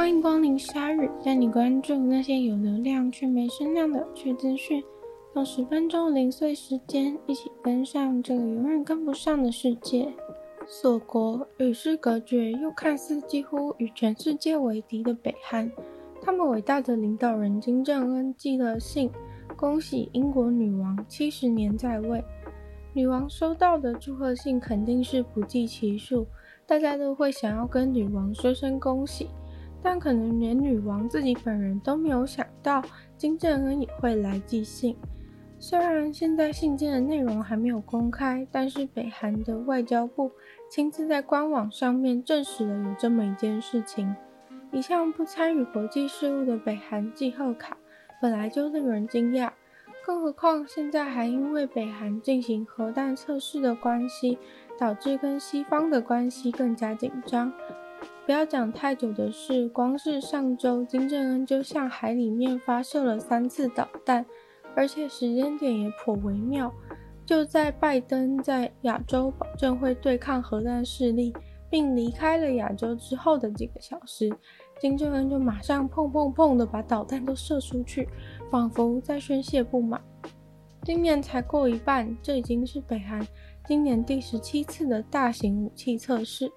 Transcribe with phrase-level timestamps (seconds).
[0.00, 4.82] 欢迎光临鲨语，带你关注那些有流量却没声量的有趣资讯。
[5.34, 10.10] 用十分钟零碎时间，一起跟上这个永远跟不上的世界。
[10.66, 15.70] 锁国与世隔绝，又看似几乎与全世界为敌的北韩，
[16.22, 19.10] 他们伟大的领导人金正恩寄了信，
[19.54, 22.24] 恭喜英国女王七十年在位。
[22.94, 26.26] 女王收到的祝贺信肯定是不计其数，
[26.66, 29.28] 大家都会想要跟女王说声恭喜。
[29.82, 32.82] 但可能连女王自己本人都没有想到，
[33.16, 34.96] 金正恩也会来寄信。
[35.58, 40.30] 虽然现在信件的内容还没有公开，但是北韩的外交部
[40.70, 44.14] 亲自在官网上面证实了有这么一件事情。
[44.72, 47.76] 一向不参与国际事务的北韩寄贺卡，
[48.22, 49.50] 本来就令人惊讶，
[50.06, 54.38] 更何况现在还因为北韩进行核弹测试的关系，
[54.78, 57.52] 导致跟西方的关系更加紧张。
[58.30, 64.24] 不要讲太久的事，光是上周，金正恩就向海里面发射了三次导弹，
[64.76, 66.72] 而且时间点也颇微妙，
[67.26, 71.34] 就在拜登在亚洲保证会对抗核弹势力，
[71.68, 74.32] 并离开了亚洲之后的几个小时，
[74.80, 78.08] 金正恩就马上砰砰砰的把导弹都射出去，
[78.48, 80.00] 仿佛在宣泄不满。
[80.84, 83.26] 今年才过一半，这已经是北韩
[83.66, 86.48] 今年第十七次的大型武器测试。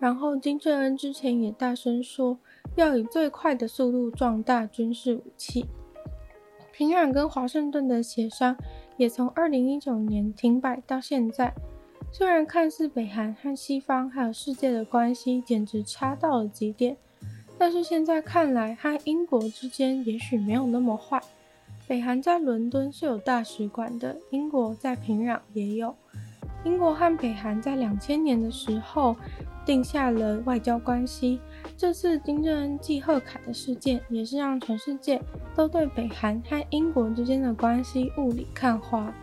[0.00, 2.38] 然后金正恩之前也大声说，
[2.74, 5.66] 要以最快的速度壮大军事武器。
[6.72, 8.56] 平壤跟华盛顿的协商
[8.96, 11.52] 也从二零一九年停摆到现在。
[12.10, 16.96] 虽然看似北韩和西方还有世界的关系简直差到了极点，
[17.58, 21.20] 但是现在看来和英国之间也许没有那么坏。
[21.86, 25.94] 北韩在伦敦是有大使馆的，英国在平壤也有。
[26.64, 29.16] 英国和北韩在两千年的时候
[29.70, 31.38] 定下了外交关系。
[31.76, 35.22] 这次金正恩寄贺卡的事件，也是让全世界
[35.54, 39.14] 都对北韩和英国之间的关系雾里看花。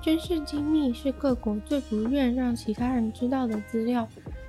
[0.00, 4.06] 军事机密是各国最不愿让其他人知道的资料，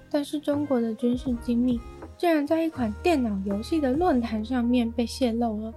[0.07, 1.79] 但是中国的军事机密
[2.15, 5.73] 竟然在一款电脑游戏的论坛上面被泄露了。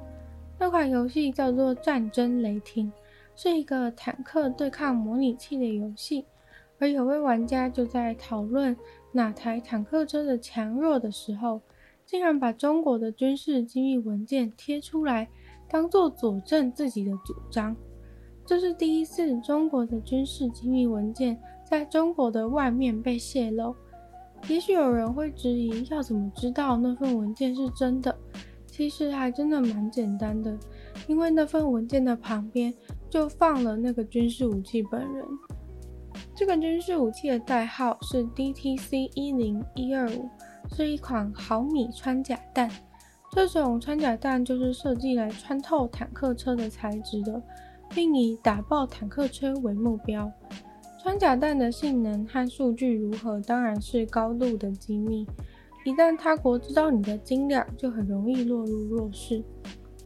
[0.59, 2.89] 那款游戏叫做《战争雷霆》。
[3.39, 6.25] 是一个坦克对抗模拟器的游戏，
[6.79, 8.77] 而有位玩家就在讨论
[9.13, 11.61] 哪台坦克车的强弱的时候，
[12.05, 15.29] 竟然把中国的军事机密文件贴出来，
[15.69, 17.75] 当做佐证自己的主张。
[18.45, 23.75] 这是第一次中国的军事机密文件在中国的外面被泄露。
[24.49, 28.17] 也许有人会质疑，要怎么知道那份文件是真的？
[28.67, 30.57] 其实还真的蛮简单的，
[31.09, 32.73] 因为那份文件的旁边。
[33.09, 35.25] 就放了那个军事武器本人。
[36.37, 40.29] 这个军事武器的代号是 DTC 一零一二五，
[40.69, 42.71] 是一款毫米穿甲弹。
[43.33, 47.41] 这种穿甲弹就是设计来穿透坦克车的材质的，
[47.89, 50.31] 并以打爆坦克车为目标。
[51.03, 55.27] 穿甲弹的性能和数据如何，当然是高度的机密。
[55.87, 59.43] 一旦他国知道你的斤两，就很容易落入弱势。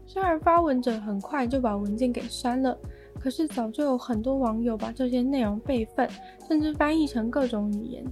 [0.07, 2.79] 虽然发文者很快就把文件给删了，
[3.21, 6.09] 可是早就有很多网友把这些内容备份，
[6.49, 8.05] 甚至翻译成各种语言。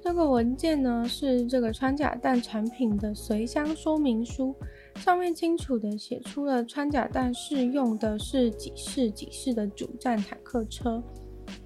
[0.00, 4.54] 这个文件呢，是这个穿甲弹产品的随箱说明书，
[4.96, 11.02] 上面清楚地写出了穿甲弹适用的是几式几式的主战坦克车，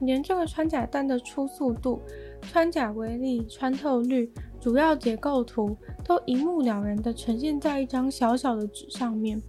[0.01, 2.01] 连这个穿甲弹的初速度、
[2.43, 4.33] 穿甲威力、穿透率。
[4.59, 9.41] 主要结构图都一目了然地呈现在一张小小的纸上面，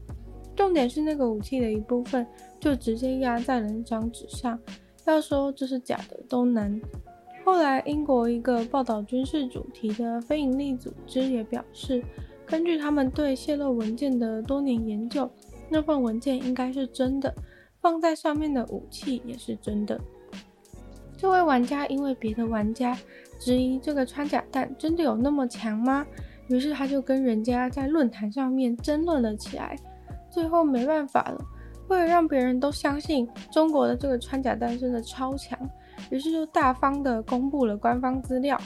[0.56, 2.28] 重点是那个武器的一部分
[2.60, 4.60] 就直接压在了那张纸上，
[5.06, 6.80] 要说这是假的都难。
[7.46, 12.04] 后来，英国一个报道军事主题的非营利组织也表示，
[12.46, 15.30] 根据他们对泄露文件的多年研究，
[15.70, 17.34] 那份文件应该是真的，
[17.80, 20.00] 放在上面的武器也是真的。
[21.18, 22.96] 这位玩家因为别的玩家
[23.40, 26.06] 质疑这个穿甲弹真的有那么强吗？
[26.50, 29.78] 于是他就跟人家在论坛上面争论了起来。
[30.30, 31.46] 最后没办法了，
[31.88, 35.58] 为了让别人都相信中国的这个穿甲弹真的超强，
[36.10, 38.60] 于是就大方的公布了官方资料。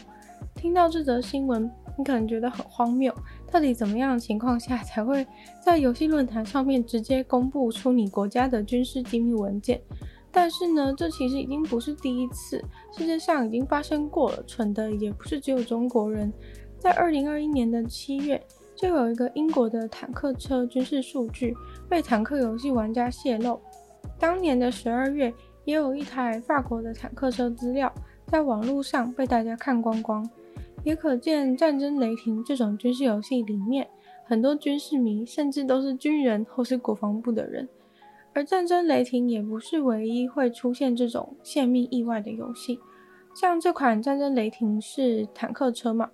[0.56, 3.14] 听到这则新闻，你可能觉得很荒谬，
[3.52, 5.26] 到底怎么样的情况下才会
[5.64, 9.80] 在游戏论坛上面直接公布出你国家的军事机密文件？
[10.32, 12.64] 但是呢，这其实已经不是第一次，
[12.98, 14.44] 世界上已经发生过了。
[14.48, 16.32] 蠢的也不是只有中国人。
[16.80, 18.42] 在二零二一年的七月，
[18.81, 21.56] 就有一个英国的坦克车军事数据
[21.88, 23.62] 被坦克游戏玩家泄露。
[24.18, 25.31] 当年的十二月，
[25.66, 27.94] 也有一台法国的坦克车资料
[28.25, 30.28] 在网络上被大家看光光。
[30.83, 33.88] 也可见战争雷霆这种军事游戏里面，
[34.25, 37.69] 很多军事迷甚至都是军人或是国防部的人。
[38.34, 42.80] 而战争雷霆也不是唯一会出现这种泄密意外的游戏，
[43.36, 46.10] 像这款战争雷霆是坦克车嘛，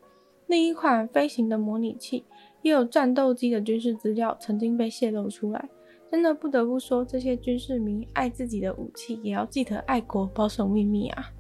[0.48, 2.26] 另一款飞行的模拟器
[2.68, 5.70] 也有战斗机的军事资料曾经被泄露出来。
[6.10, 11.32] 真的不得不说，这些军事迷爱自己的武器，也要记得爱国保守秘密啊！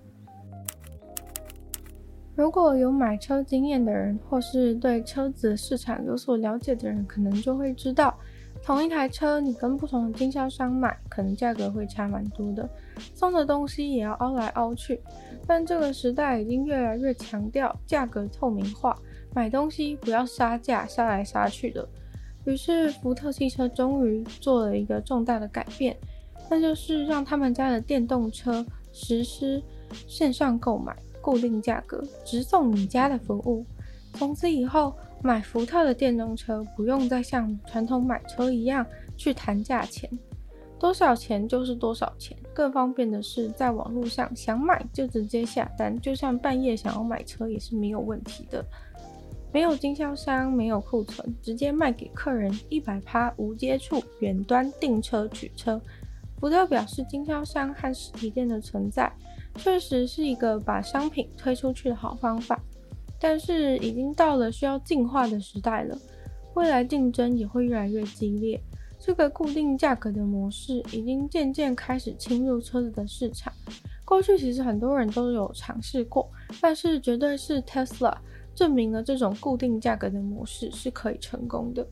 [2.35, 8.17] 如果有买车经验的人，或是对车子市场有所了解的人，可能就会知道。
[8.63, 12.67] 同一台车，你跟不同的经销商买，可能价格会差蛮多的，
[13.13, 14.99] 送的东西也要凹来凹去。
[15.45, 18.97] 但这个时代已经越来越强调价格透明化，
[19.37, 21.87] 买东西不要杀价，杀来杀去的。
[22.45, 25.95] 于是福特汽车终于做了一个重大的改变，
[26.49, 29.61] 那就是让他们家的电动车实施
[30.07, 33.63] 线上购买，固定价格，直送你家的服务。
[34.15, 34.91] 从此以后，
[35.21, 38.83] 买福特的电动车不用再像传统买车一样
[39.15, 40.09] 去谈价钱，
[40.79, 42.35] 多少钱就是多少钱。
[42.55, 48.65] 更方便的是，在网络上想买就直接下单，就算半夜想要买车也是没有问题的。
[49.53, 55.81] 没有经销商，没有库存，直接卖给客人，一百趴无接触，远端订车取车。
[56.39, 59.11] 福特表示，经销商和实体店的存在
[59.55, 62.59] 确实是一个把商品推出去的好方法。
[63.19, 65.97] 但是已经到了需要进化的时代了，
[66.53, 68.61] 未来竞争也会越来越激烈。
[68.99, 73.51] 这个固定价格的模式已经渐渐开始侵入车子的市场。
[74.05, 76.29] 过去其实很多人都有尝试过，
[76.61, 78.15] 但是绝对是 Tesla
[78.57, 81.85] 证明了这种固定价格的模式是可以成功的。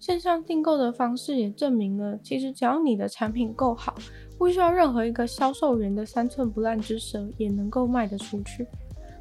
[0.00, 3.94] 线上订购的方式也证明了，其实只要你的产品够好，
[4.38, 8.66] 不需要任何一个销售员的三寸不烂之舌也能够卖得出去。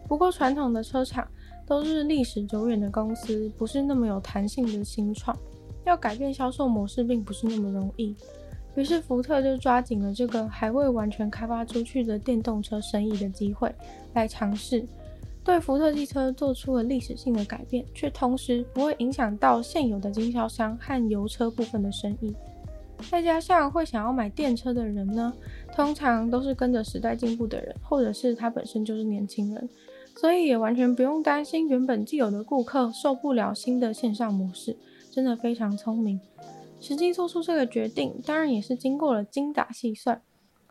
[0.08, 1.28] 不过传统的车厂，
[1.68, 5.38] 都是历史久远的公司，不是那么有弹性的新创，
[5.84, 8.16] 要改变销售模式并不是那么容易。
[8.76, 13.74] 于是福特就抓紧了这个还未完全开发出去的电动车生意的机会，
[14.14, 14.86] 来尝试
[15.46, 22.36] 对福特汽车做出了历史性的改变，却同时不会影响到现有的经销商和油车部分的生意。
[23.12, 25.32] 再加上会想要买电车的人呢，
[25.76, 29.70] 通常都是跟着时代进步的人，或者是他本身就是年轻人。
[30.16, 34.76] 所以也完全不用担心原本既有的顾客受不了新的线上模式，
[35.12, 36.20] 真的非常聪明。
[36.80, 40.20] 实际做出这个决定，当然也是经过了精打细算。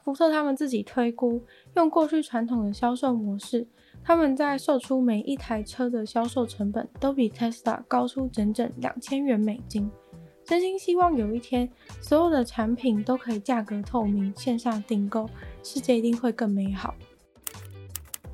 [0.03, 1.43] 福特他们自己推估，
[1.77, 3.67] 用过去传统的销售模式，
[4.07, 9.91] 他们在售出每一台车的销售成本都比 Tesla 高出整整两千元美金。
[10.45, 11.71] 真心希望有一天，
[12.03, 15.27] 所有的产品都可以价格透明，线上订购，
[15.63, 16.95] 世界一定会更美好。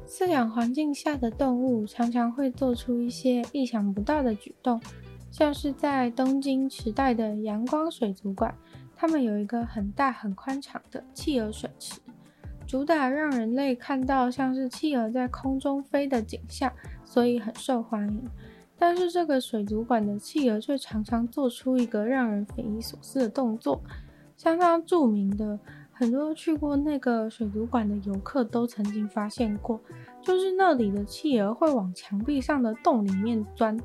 [0.08, 4.82] 饲养环境下的动物常常会做出一些意想不到的举动，
[5.30, 8.52] 像是在东京池袋的阳光水族馆，
[8.96, 12.00] 他们有一个很大很宽敞的企鹅水池，
[12.70, 16.72] 主打让人类看到像是企鹅在空中飞的景象，
[17.04, 18.22] 所以很受欢迎。
[18.78, 23.82] 但是这个水族馆的企鹅却常常做出一个让人匪夷所思的动作，
[24.36, 25.58] 相当著名的。
[25.90, 29.80] 很多去过那个水族馆的游客都曾经发现过，
[30.22, 33.76] 就是那里的企鹅会往墙壁上的洞里面钻，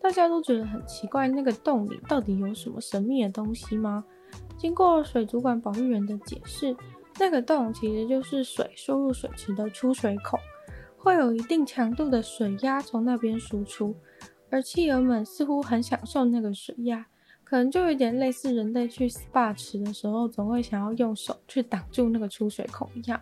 [0.00, 4.04] 大家都觉得很奇怪，那个洞里到底有什么神秘的东西吗？
[4.56, 6.76] 经过水族馆保育员的解释，
[7.20, 10.40] 那个洞其实就是水输入水池的出水孔，
[10.96, 13.94] 会有一定强度的水压从那边输出，
[14.48, 17.06] 而企鹅们似乎很享受那个水压。
[17.44, 23.20] 可能就有点类似人类去 SPA 池的时候，总会想要用手去挡住那个出水孔一样。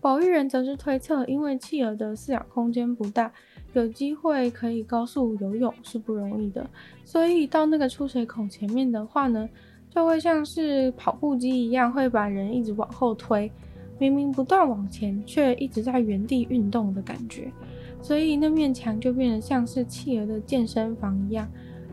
[0.00, 3.32] 保育员则是推测，因为企鹅的饲养空间不大，
[3.72, 6.68] 有机会可以高速游泳是不容易的，
[7.04, 9.48] 所以到那个出水孔前面的话呢，
[9.94, 13.50] 就会像是跑步机一样，会把人一直往后推，
[13.98, 17.52] 明明不断往前，却一直在原地运动的感觉。
[18.00, 21.46] 所以那面墙就变得像是企鹅的健身房一样。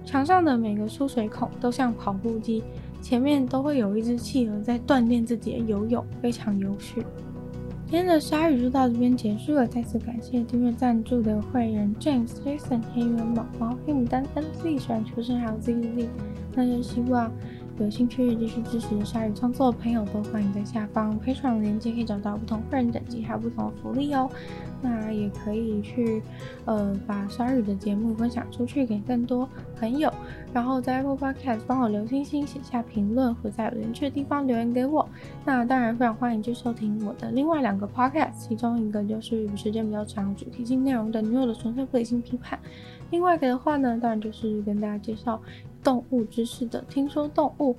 [0.05, 2.63] 墙上的每个出水孔都像跑步机，
[3.01, 7.05] 前面都会有一只企鹅在锻炼自己的游泳，非常有趣。
[7.85, 16.07] 今天的鲨鱼就到这边结束了，再次感谢订阅赞助的会员 James、Jason、黑猿、毛毛、黑牡丹、NZ、喜欢秋生还有 ZZ。
[16.55, 17.31] 那就希望
[17.79, 24.29] 有兴趣继续支持鲨鱼创作的朋友，都欢迎在下方 Patreon 链接可以找到不同会员等级还有不同的福利哦。
[24.81, 26.21] 那也可以去
[26.65, 30.13] 呃把鲨鱼的节目分享出去给更多朋友，
[30.53, 35.07] 然后在 Apple Podcast 帮我留星星、写下评论，或在有趣的地方留言给我。
[35.45, 42.59] 那当然非常欢迎去收听我的另外两个 Podcast，其中一个就是时间比较长、主题性内容的《女友的纯粹不理性批判》，
[43.11, 45.41] 另外一个的话呢，当然就是跟大家介绍
[45.83, 47.73] 动物知识的《听说动物》。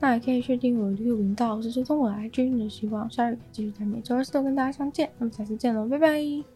[0.00, 2.50] 那也可以去订阅我的 YouTube 频道，我是追踪我的 IG。
[2.56, 5.10] 那希望鲨鱼可以继续在每周二四都跟大家相见。
[5.18, 6.53] 那么下次见喽，拜拜。